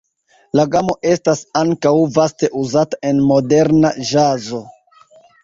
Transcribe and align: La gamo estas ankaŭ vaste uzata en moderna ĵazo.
La 0.59 0.63
gamo 0.75 0.95
estas 1.09 1.43
ankaŭ 1.61 1.91
vaste 2.15 2.49
uzata 2.63 3.01
en 3.11 3.21
moderna 3.27 3.93
ĵazo. 4.15 4.65